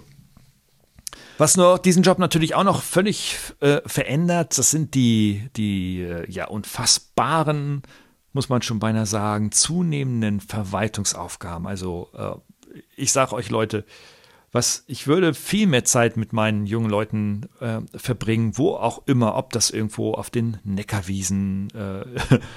[1.38, 6.30] was nur diesen Job natürlich auch noch völlig äh, verändert, das sind die, die äh,
[6.30, 7.82] ja unfassbaren,
[8.32, 11.66] muss man schon beinahe sagen, zunehmenden Verwaltungsaufgaben.
[11.66, 13.84] Also äh, ich sage euch Leute,
[14.52, 19.34] was ich würde viel mehr Zeit mit meinen jungen Leuten äh, verbringen, wo auch immer,
[19.36, 22.04] ob das irgendwo auf den Neckarwiesen äh,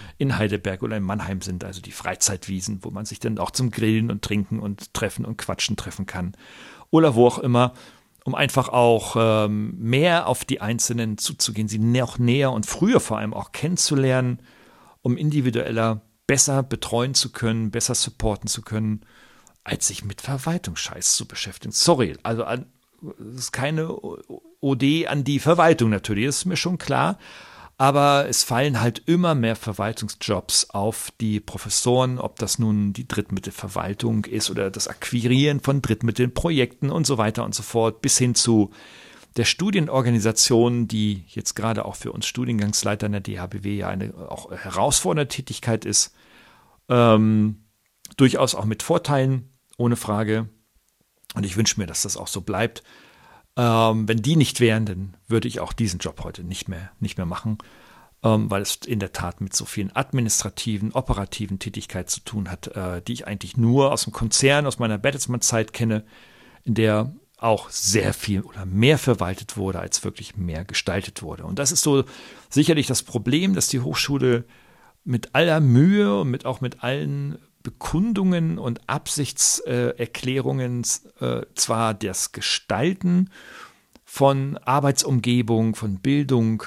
[0.18, 3.72] in Heidelberg oder in Mannheim sind, also die Freizeitwiesen, wo man sich dann auch zum
[3.72, 6.36] Grillen und Trinken und Treffen und Quatschen treffen kann.
[6.92, 7.74] Oder wo auch immer,
[8.26, 13.20] um einfach auch ähm, mehr auf die Einzelnen zuzugehen, sie noch näher und früher vor
[13.20, 14.40] allem auch kennenzulernen,
[15.02, 19.06] um individueller besser betreuen zu können, besser supporten zu können,
[19.66, 21.74] als sich mit Verwaltungsscheiß zu beschäftigen.
[21.74, 23.90] Sorry, also das ist keine
[24.62, 27.18] OD an die Verwaltung natürlich, ist mir schon klar.
[27.78, 34.24] Aber es fallen halt immer mehr Verwaltungsjobs auf die Professoren, ob das nun die Drittmittelverwaltung
[34.24, 38.72] ist oder das Akquirieren von Drittmittelprojekten und so weiter und so fort, bis hin zu
[39.36, 44.50] der Studienorganisation, die jetzt gerade auch für uns Studiengangsleiter in der DHBW ja eine auch
[44.52, 46.14] herausfordernde Tätigkeit ist.
[46.88, 47.66] Ähm,
[48.16, 50.50] durchaus auch mit Vorteilen, ohne Frage.
[51.34, 52.84] Und ich wünsche mir, dass das auch so bleibt.
[53.58, 57.18] Ähm, wenn die nicht wären, dann würde ich auch diesen Job heute nicht mehr, nicht
[57.18, 57.58] mehr machen,
[58.24, 62.68] ähm, weil es in der Tat mit so vielen administrativen, operativen Tätigkeiten zu tun hat,
[62.68, 66.04] äh, die ich eigentlich nur aus dem Konzern, aus meiner Bertelsmann-Zeit kenne,
[66.64, 71.46] in der auch sehr viel oder mehr verwaltet wurde, als wirklich mehr gestaltet wurde.
[71.46, 72.04] Und das ist so
[72.50, 74.46] sicherlich das Problem, dass die Hochschule
[75.04, 80.84] mit aller Mühe und mit auch mit allen Bekundungen und Absichtserklärungen
[81.20, 83.30] äh, zwar das Gestalten
[84.06, 86.64] von Arbeitsumgebung, von Bildung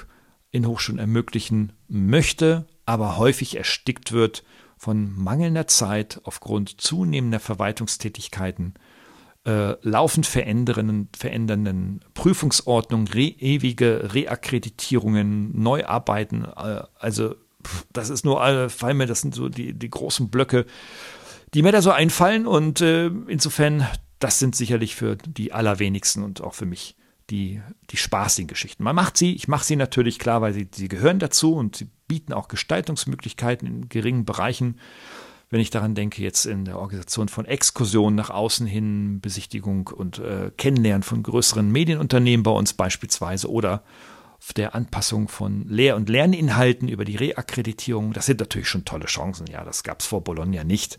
[0.50, 4.44] in Hochschulen ermöglichen möchte, aber häufig erstickt wird
[4.76, 8.74] von mangelnder Zeit aufgrund zunehmender Verwaltungstätigkeiten,
[9.44, 17.36] äh, laufend verändernden, verändernden Prüfungsordnungen, re ewige Reakkreditierungen, Neuarbeiten, äh, also
[17.92, 20.66] das ist nur, äh, fallen mir, das sind so die, die großen Blöcke,
[21.54, 23.86] die mir da so einfallen und äh, insofern,
[24.18, 26.96] das sind sicherlich für die allerwenigsten und auch für mich
[27.30, 28.82] die, die spaßigen Geschichten.
[28.82, 31.88] Man macht sie, ich mache sie natürlich klar, weil sie, sie gehören dazu und sie
[32.06, 34.78] bieten auch Gestaltungsmöglichkeiten in geringen Bereichen.
[35.50, 40.18] Wenn ich daran denke, jetzt in der Organisation von Exkursionen nach außen hin, Besichtigung und
[40.18, 43.82] äh, Kennenlernen von größeren Medienunternehmen bei uns beispielsweise oder
[44.56, 49.46] der Anpassung von Lehr- und Lerninhalten über die Reakkreditierung, das sind natürlich schon tolle Chancen.
[49.46, 50.98] Ja, das gab es vor Bologna nicht.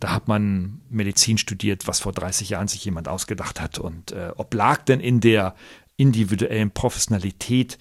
[0.00, 3.78] Da hat man Medizin studiert, was vor 30 Jahren sich jemand ausgedacht hat.
[3.78, 5.54] Und äh, oblag denn in der
[5.96, 7.78] individuellen Professionalität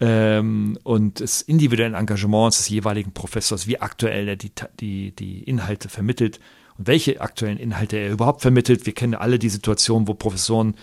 [0.00, 4.50] ähm, und des individuellen Engagements des jeweiligen Professors, wie aktuell er die,
[4.80, 6.40] die, die Inhalte vermittelt
[6.86, 8.86] welche aktuellen Inhalte er überhaupt vermittelt.
[8.86, 10.74] Wir kennen alle die Situation, wo Professoren,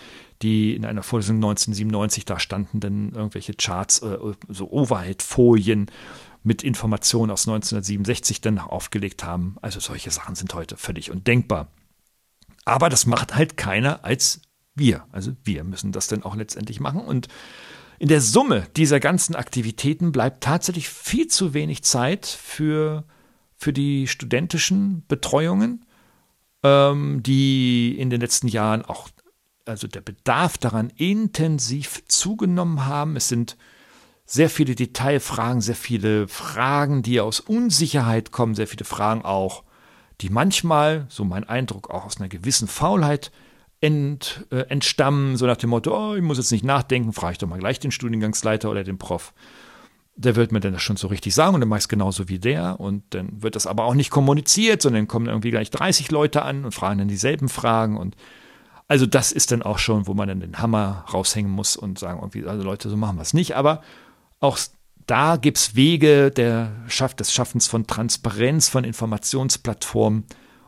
[0.42, 4.16] die in einer Vorlesung 1997 da standen, dann irgendwelche Charts, äh,
[4.48, 5.90] so Overhead-Folien
[6.44, 9.56] mit Informationen aus 1967 dann aufgelegt haben.
[9.60, 11.68] Also solche Sachen sind heute völlig undenkbar.
[12.64, 14.40] Aber das macht halt keiner als
[14.76, 15.04] wir.
[15.10, 17.00] Also wir müssen das dann auch letztendlich machen.
[17.00, 17.26] Und
[17.98, 23.04] in der Summe dieser ganzen Aktivitäten bleibt tatsächlich viel zu wenig Zeit für,
[23.56, 25.84] für die studentischen Betreuungen,
[26.62, 29.08] ähm, die in den letzten Jahren auch,
[29.64, 33.16] also der Bedarf daran intensiv zugenommen haben.
[33.16, 33.56] Es sind
[34.24, 39.64] sehr viele Detailfragen, sehr viele Fragen, die aus Unsicherheit kommen, sehr viele Fragen auch,
[40.20, 43.30] die manchmal, so mein Eindruck, auch aus einer gewissen Faulheit
[43.80, 47.38] ent, äh, entstammen, so nach dem Motto, oh, ich muss jetzt nicht nachdenken, frage ich
[47.38, 49.32] doch mal gleich den Studiengangsleiter oder den Prof.
[50.20, 52.28] Der wird mir dann das schon so richtig sagen und dann mache ich es genauso
[52.28, 56.10] wie der und dann wird das aber auch nicht kommuniziert, sondern kommen irgendwie gleich 30
[56.10, 58.16] Leute an und fragen dann dieselben Fragen und
[58.88, 62.20] also das ist dann auch schon, wo man dann den Hammer raushängen muss und sagen,
[62.20, 63.82] irgendwie, also Leute, so machen wir es nicht, aber
[64.40, 64.58] auch
[65.08, 66.70] da gibt es Wege der,
[67.18, 70.24] des Schaffens von Transparenz, von Informationsplattformen,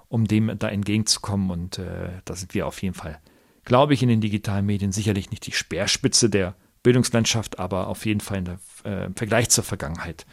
[0.09, 1.51] um dem da entgegenzukommen.
[1.51, 3.21] Und äh, da sind wir auf jeden Fall,
[3.65, 8.21] glaube ich, in den digitalen Medien sicherlich nicht die Speerspitze der Bildungslandschaft, aber auf jeden
[8.21, 10.27] Fall der, äh, im Vergleich zur Vergangenheit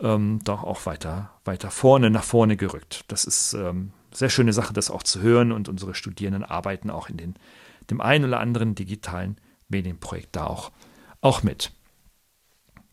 [0.00, 3.04] ähm, doch auch weiter, weiter vorne, nach vorne gerückt.
[3.08, 7.08] Das ist ähm, sehr schöne Sache, das auch zu hören und unsere Studierenden arbeiten auch
[7.08, 7.34] in den,
[7.90, 9.36] dem einen oder anderen digitalen
[9.68, 10.70] Medienprojekt da auch,
[11.20, 11.72] auch mit.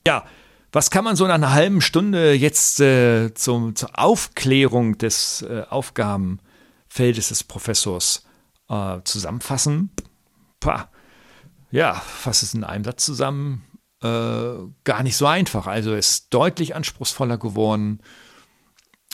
[0.07, 0.25] Ja,
[0.71, 5.63] was kann man so in einer halben Stunde jetzt äh, zum, zur Aufklärung des äh,
[5.67, 8.25] Aufgabenfeldes des Professors
[8.69, 9.89] äh, zusammenfassen?
[10.59, 10.89] Pah.
[11.71, 13.63] Ja, fass es in einem Satz zusammen.
[14.01, 14.07] Äh,
[14.83, 15.67] gar nicht so einfach.
[15.67, 18.01] Also es ist deutlich anspruchsvoller geworden.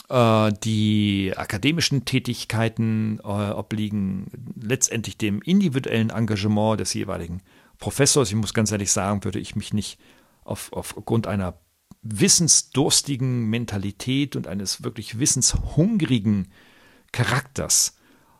[0.08, 7.42] Äh, die akademischen Tätigkeiten äh, obliegen letztendlich dem individuellen Engagement des jeweiligen
[7.78, 8.28] Professors.
[8.28, 9.98] Ich muss ganz ehrlich sagen, würde ich mich nicht
[10.44, 11.58] auf, aufgrund einer
[12.02, 16.52] wissensdurstigen Mentalität und eines wirklich wissenshungrigen
[17.10, 17.95] Charakters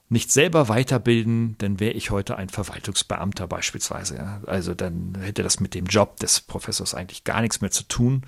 [0.09, 4.16] nicht selber weiterbilden, dann wäre ich heute ein Verwaltungsbeamter beispielsweise.
[4.16, 4.40] Ja.
[4.47, 8.23] Also dann hätte das mit dem Job des Professors eigentlich gar nichts mehr zu tun.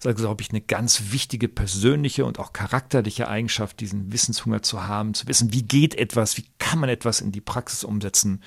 [0.00, 4.86] Das ist, glaube ich, eine ganz wichtige persönliche und auch charakterliche Eigenschaft, diesen Wissenshunger zu
[4.86, 8.42] haben, zu wissen, wie geht etwas, wie kann man etwas in die Praxis umsetzen.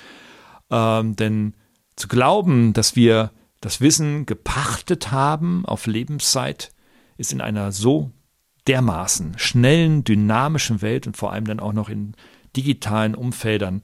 [0.69, 1.55] Ähm, denn
[1.95, 6.71] zu glauben, dass wir das Wissen gepachtet haben auf Lebenszeit,
[7.17, 8.11] ist in einer so
[8.67, 12.13] dermaßen schnellen, dynamischen Welt und vor allem dann auch noch in
[12.57, 13.83] digitalen Umfeldern,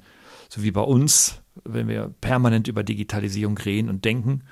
[0.49, 4.43] so wie bei uns, wenn wir permanent über Digitalisierung reden und denken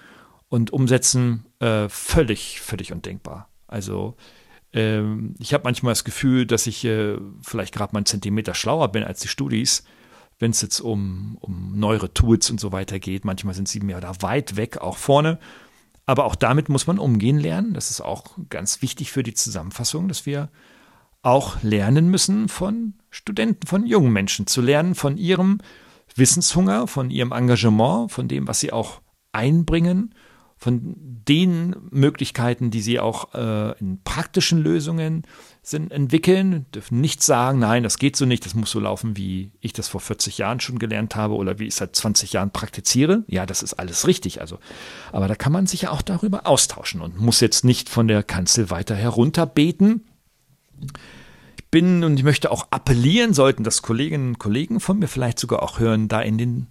[0.48, 3.50] und umsetzen, äh, völlig, völlig undenkbar.
[3.68, 4.16] Also
[4.74, 8.90] ähm, ich habe manchmal das Gefühl, dass ich äh, vielleicht gerade mal einen Zentimeter schlauer
[8.92, 9.84] bin als die Studis,
[10.40, 13.26] wenn es jetzt um, um neuere Tools und so weiter geht.
[13.26, 15.40] Manchmal sind sie mehr da weit weg, auch vorne.
[16.06, 17.74] Aber auch damit muss man umgehen lernen.
[17.74, 20.50] Das ist auch ganz wichtig für die Zusammenfassung, dass wir
[21.22, 25.60] auch lernen müssen von Studenten, von jungen Menschen, zu lernen von ihrem
[26.16, 30.14] Wissenshunger, von ihrem Engagement, von dem, was sie auch einbringen
[30.62, 30.96] von
[31.28, 35.24] den Möglichkeiten, die sie auch äh, in praktischen Lösungen
[35.64, 39.52] sind, entwickeln, dürfen nicht sagen, nein, das geht so nicht, das muss so laufen, wie
[39.60, 43.24] ich das vor 40 Jahren schon gelernt habe oder wie ich seit 20 Jahren praktiziere.
[43.26, 44.40] Ja, das ist alles richtig.
[44.40, 44.60] Also,
[45.12, 48.22] aber da kann man sich ja auch darüber austauschen und muss jetzt nicht von der
[48.22, 50.06] Kanzel weiter herunterbeten.
[51.58, 55.40] Ich bin und ich möchte auch appellieren, sollten das Kolleginnen und Kollegen von mir vielleicht
[55.40, 56.68] sogar auch hören, da in den,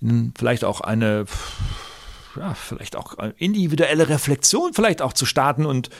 [0.00, 1.26] in vielleicht auch eine,
[2.36, 5.90] ja, vielleicht auch individuelle Reflexion vielleicht auch zu starten und,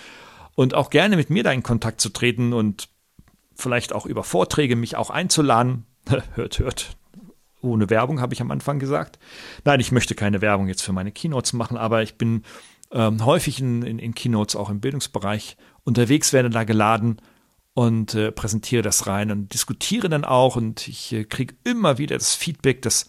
[0.55, 2.89] und auch gerne mit mir da in Kontakt zu treten und
[3.55, 5.87] vielleicht auch über Vorträge mich auch einzuladen.
[6.35, 6.97] hört, hört.
[7.63, 9.19] Ohne Werbung, habe ich am Anfang gesagt.
[9.65, 12.43] Nein, ich möchte keine Werbung jetzt für meine Keynotes machen, aber ich bin
[12.91, 17.21] ähm, häufig in, in, in, Keynotes auch im Bildungsbereich unterwegs, werde da geladen
[17.75, 22.19] und äh, präsentiere das rein und diskutiere dann auch und ich äh, kriege immer wieder
[22.19, 23.09] das Feedback, dass,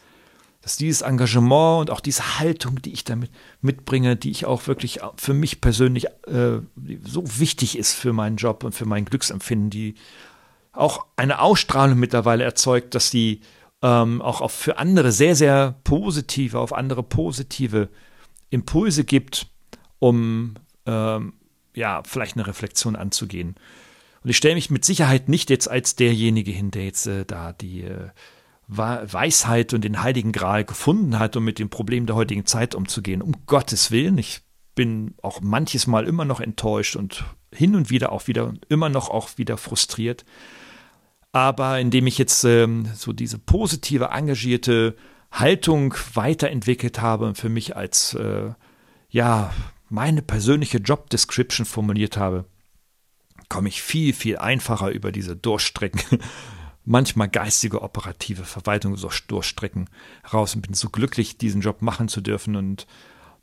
[0.62, 5.00] dass dieses Engagement und auch diese Haltung, die ich damit mitbringe, die ich auch wirklich
[5.17, 6.60] für mich persönlich äh,
[7.04, 9.95] so wichtig ist für meinen Job und für mein Glücksempfinden, die
[10.74, 13.41] auch eine Ausstrahlung mittlerweile erzeugt, dass die
[13.82, 17.89] ähm, auch auf für andere sehr, sehr positive, auf andere positive
[18.52, 19.47] Impulse gibt,
[20.00, 20.54] um
[20.86, 21.34] ähm,
[21.74, 23.56] ja, vielleicht eine Reflexion anzugehen.
[24.23, 27.53] Und ich stelle mich mit Sicherheit nicht jetzt als derjenige hin, der jetzt äh, da
[27.53, 28.10] die äh,
[28.67, 33.21] Weisheit und den Heiligen Gral gefunden hat, um mit dem Problem der heutigen Zeit umzugehen.
[33.21, 34.41] Um Gottes Willen, ich
[34.75, 39.10] bin auch manches Mal immer noch enttäuscht und hin und wieder auch wieder, immer noch
[39.10, 40.23] auch wieder frustriert.
[41.34, 44.95] Aber indem ich jetzt ähm, so diese positive, engagierte
[45.31, 48.51] Haltung weiterentwickelt habe und für mich als, äh,
[49.10, 49.53] ja,
[49.89, 52.45] meine persönliche Job Description formuliert habe,
[53.51, 56.19] komme ich viel, viel einfacher über diese Durchstrecken,
[56.85, 59.89] manchmal geistige, operative Verwaltung, so Durchstrecken
[60.31, 62.87] raus und bin so glücklich, diesen Job machen zu dürfen und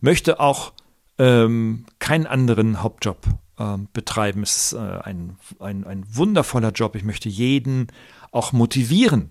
[0.00, 0.72] möchte auch
[1.18, 3.18] ähm, keinen anderen Hauptjob
[3.58, 4.42] ähm, betreiben.
[4.42, 6.96] Es ist äh, ein, ein, ein wundervoller Job.
[6.96, 7.88] Ich möchte jeden
[8.30, 9.30] auch motivieren,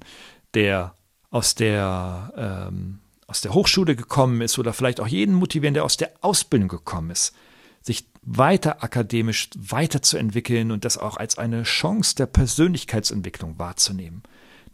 [0.54, 0.94] der
[1.32, 2.34] aus der,
[2.70, 6.70] ähm, aus der Hochschule gekommen ist oder vielleicht auch jeden motivieren, der aus der Ausbildung
[6.70, 7.34] gekommen ist,
[7.82, 14.22] sich weiter akademisch weiterzuentwickeln und das auch als eine Chance der Persönlichkeitsentwicklung wahrzunehmen.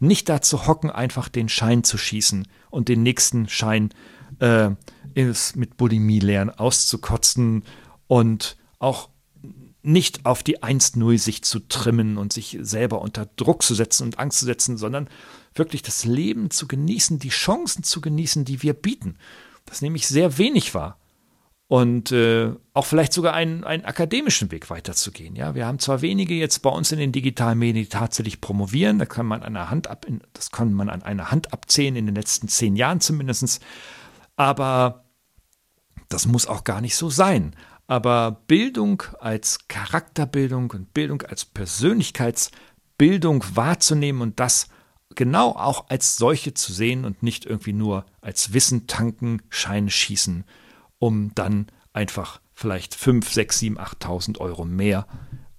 [0.00, 3.90] Nicht dazu hocken, einfach den Schein zu schießen und den nächsten Schein
[4.40, 4.70] äh,
[5.54, 7.62] mit Bulimie lernen auszukotzen
[8.08, 9.08] und auch
[9.82, 14.18] nicht auf die 1-0 sich zu trimmen und sich selber unter Druck zu setzen und
[14.18, 15.08] Angst zu setzen, sondern
[15.54, 19.16] wirklich das Leben zu genießen, die Chancen zu genießen, die wir bieten.
[19.66, 20.98] Das nämlich sehr wenig war.
[21.66, 25.34] Und äh, auch vielleicht sogar einen, einen akademischen Weg weiterzugehen.
[25.34, 28.98] Ja, wir haben zwar wenige jetzt bei uns in den digitalen Medien, die tatsächlich promovieren,
[28.98, 32.06] da kann man an einer Hand ab, das kann man an einer Hand abzählen, in
[32.06, 33.64] den letzten zehn Jahren zumindest.
[34.36, 35.04] Aber
[36.08, 37.56] das muss auch gar nicht so sein.
[37.86, 44.68] Aber Bildung als Charakterbildung und Bildung als Persönlichkeitsbildung wahrzunehmen und das
[45.14, 50.44] genau auch als solche zu sehen und nicht irgendwie nur als Wissen tanken, Scheine schießen,
[50.98, 55.06] um dann einfach vielleicht 5, 6, 7, 8.000 Euro mehr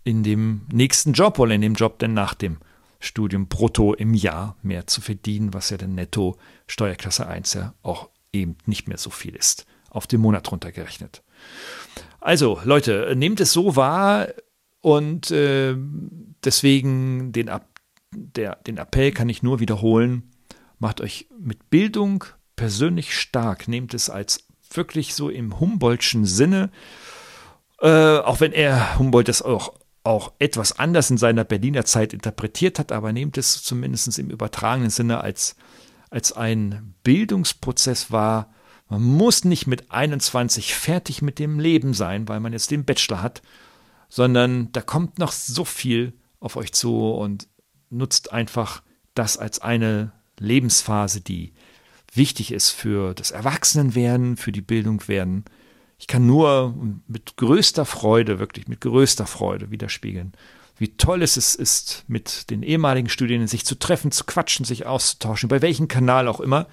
[0.03, 2.57] in dem nächsten Job oder in dem Job denn nach dem
[2.99, 8.09] Studium brutto im Jahr mehr zu verdienen, was ja dann netto Steuerklasse 1 ja auch
[8.33, 11.23] eben nicht mehr so viel ist, auf den Monat runtergerechnet.
[12.19, 14.27] Also, Leute, nehmt es so wahr
[14.81, 15.75] und äh,
[16.43, 17.51] deswegen den,
[18.11, 20.31] der, den Appell kann ich nur wiederholen.
[20.79, 23.67] Macht euch mit Bildung persönlich stark.
[23.67, 26.71] Nehmt es als wirklich so im Humboldtschen Sinne,
[27.79, 32.79] äh, auch wenn er Humboldt das auch, auch etwas anders in seiner Berliner Zeit interpretiert
[32.79, 35.55] hat, aber nehmt es zumindest im übertragenen Sinne als,
[36.09, 38.49] als ein Bildungsprozess wahr,
[38.87, 43.21] man muss nicht mit 21 fertig mit dem Leben sein, weil man jetzt den Bachelor
[43.21, 43.41] hat,
[44.09, 47.47] sondern da kommt noch so viel auf euch zu und
[47.89, 48.83] nutzt einfach
[49.15, 51.53] das als eine Lebensphase, die
[52.15, 55.45] wichtig ist für das Erwachsenenwerden, für die Bildung werden.
[55.97, 56.75] Ich kann nur
[57.07, 60.33] mit größter Freude, wirklich mit größter Freude widerspiegeln,
[60.77, 65.47] wie toll es ist, mit den ehemaligen Studierenden sich zu treffen, zu quatschen, sich auszutauschen,
[65.47, 66.67] bei welchem Kanal auch immer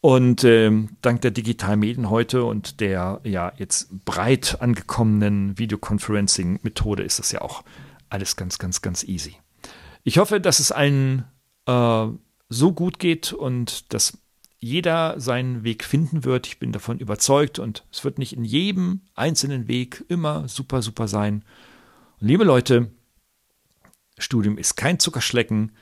[0.00, 7.18] und ähm, dank der digitalen Medien heute und der ja jetzt breit angekommenen Videoconferencing-Methode ist
[7.18, 7.64] das ja auch
[8.08, 9.36] alles ganz, ganz, ganz easy.
[10.04, 11.24] Ich hoffe, dass es allen
[11.66, 12.06] äh,
[12.48, 14.18] so gut geht und dass
[14.60, 16.46] jeder seinen Weg finden wird.
[16.46, 21.06] Ich bin davon überzeugt und es wird nicht in jedem einzelnen Weg immer super, super
[21.08, 21.44] sein.
[22.20, 22.90] Und liebe Leute,
[24.18, 25.72] Studium ist kein Zuckerschlecken.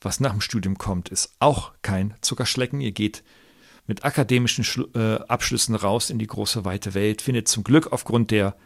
[0.00, 2.80] Was nach dem Studium kommt, ist auch kein Zuckerschlecken.
[2.82, 3.24] Ihr geht
[3.86, 8.30] mit akademischen Schlu äh, Abschlüssen raus in die große weite Welt, findet zum Glück aufgrund
[8.30, 8.56] der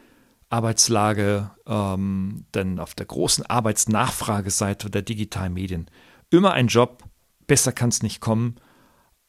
[0.49, 5.89] Arbeitslage, ähm, dann auf der großen Arbeitsnachfrageseite der digitalen Medien
[6.29, 7.03] immer ein Job.
[7.47, 8.57] Besser kann es nicht kommen.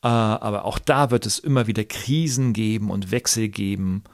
[0.02, 4.04] Äh, aber auch da wird es immer wieder Krisen geben und Wechsel geben.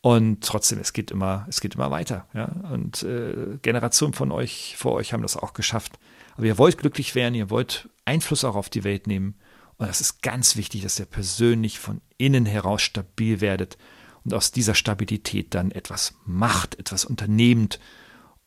[0.00, 2.26] Und trotzdem, es geht immer, es geht immer weiter.
[2.34, 2.46] Ja?
[2.72, 5.98] Und äh, Generationen von euch vor euch haben das auch geschafft.
[6.36, 9.34] Aber ihr wollt glücklich werden, ihr wollt Einfluss auch auf die Welt nehmen.
[9.76, 13.78] Und das ist ganz wichtig, dass ihr persönlich von innen heraus stabil werdet
[14.24, 17.80] und aus dieser Stabilität dann etwas macht, etwas unternehmt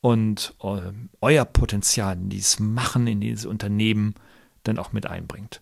[0.01, 0.91] und äh,
[1.21, 4.15] euer Potenzial in dieses Machen, in dieses Unternehmen
[4.63, 5.61] dann auch mit einbringt.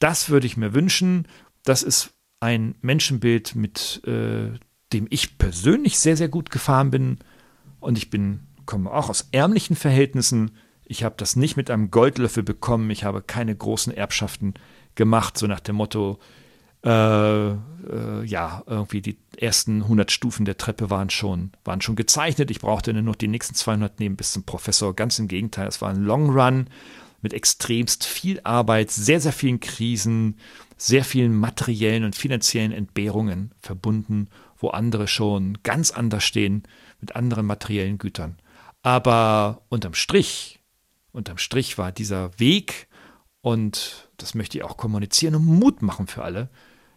[0.00, 1.28] Das würde ich mir wünschen.
[1.62, 4.58] Das ist ein Menschenbild, mit äh,
[4.92, 7.18] dem ich persönlich sehr, sehr gut gefahren bin.
[7.78, 10.52] Und ich bin, komme auch aus ärmlichen Verhältnissen.
[10.84, 12.90] Ich habe das nicht mit einem Goldlöffel bekommen.
[12.90, 14.54] Ich habe keine großen Erbschaften
[14.96, 16.18] gemacht, so nach dem Motto,
[16.84, 22.50] äh, äh, ja, irgendwie die ersten 100 Stufen der Treppe waren schon, waren schon gezeichnet.
[22.50, 24.96] Ich brauchte nur noch die nächsten 200 nehmen bis zum Professor.
[24.96, 26.68] Ganz im Gegenteil, es war ein Long Run
[27.22, 30.38] mit extremst viel Arbeit, sehr, sehr vielen Krisen,
[30.76, 36.62] sehr vielen materiellen und finanziellen Entbehrungen verbunden, wo andere schon ganz anders stehen
[37.00, 38.38] mit anderen materiellen Gütern.
[38.82, 40.60] Aber unterm Strich,
[41.12, 42.88] unterm Strich war dieser Weg,
[43.42, 46.50] und das möchte ich auch kommunizieren und Mut machen für alle,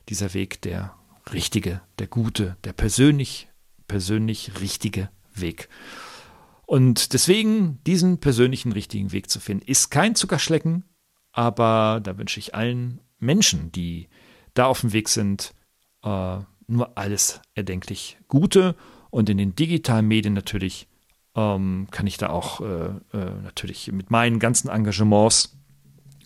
[0.10, 0.94] dieser Weg der
[1.32, 3.48] richtige, der gute, der persönlich,
[3.88, 5.70] persönlich richtige Weg.
[6.66, 10.86] Und deswegen diesen persönlichen richtigen Weg zu finden, ist kein Zuckerschlecken,
[11.32, 14.08] aber da wünsche ich allen Menschen, die
[14.54, 15.54] da auf dem Weg sind,
[16.04, 16.38] äh,
[16.68, 18.76] nur alles erdenklich Gute.
[19.10, 20.88] Und in den digitalen Medien natürlich
[21.36, 25.58] ähm, kann ich da auch äh, äh, natürlich mit meinen ganzen Engagements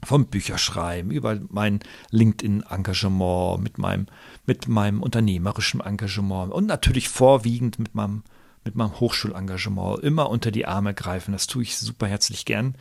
[0.03, 1.79] vom Bücherschreiben über mein
[2.11, 4.05] LinkedIn-Engagement, mit meinem,
[4.45, 8.23] mit meinem unternehmerischen Engagement und natürlich vorwiegend mit meinem
[8.67, 11.31] mit meinem Hochschulengagement immer unter die Arme greifen.
[11.31, 12.75] Das tue ich super herzlich gern.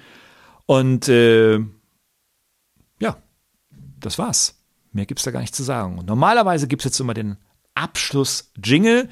[0.67, 1.61] Und äh,
[2.99, 3.17] ja,
[4.01, 4.61] das war's.
[4.93, 5.99] Mehr gibt's da gar nicht zu sagen.
[5.99, 7.37] Und normalerweise gibt's jetzt immer den
[7.75, 9.09] Abschluss-Jingle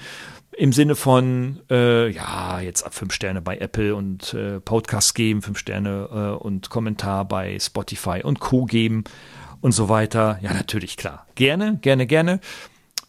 [0.57, 5.43] im Sinne von, äh, ja, jetzt ab fünf Sterne bei Apple und äh, Podcast geben,
[5.43, 8.65] fünf Sterne äh, und Kommentar bei Spotify und Co.
[8.65, 9.05] geben
[9.61, 10.39] und so weiter.
[10.43, 11.27] Ja, natürlich, klar.
[11.35, 12.41] Gerne, gerne, gerne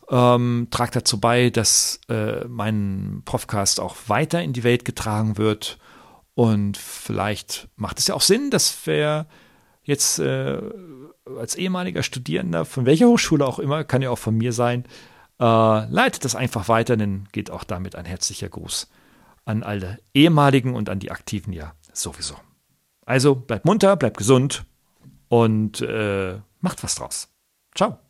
[0.09, 5.77] ähm, tragt dazu bei, dass äh, mein Profcast auch weiter in die Welt getragen wird.
[6.33, 9.25] Und vielleicht macht es ja auch Sinn, dass wir
[9.83, 10.61] jetzt äh,
[11.39, 14.85] als ehemaliger Studierender, von welcher Hochschule auch immer, kann ja auch von mir sein,
[15.39, 18.89] äh, leitet das einfach weiter, denn geht auch damit ein herzlicher Gruß
[19.45, 22.35] an alle ehemaligen und an die Aktiven ja sowieso.
[23.05, 24.65] Also bleibt munter, bleibt gesund
[25.29, 27.29] und äh, macht was draus.
[27.75, 28.04] Ciao.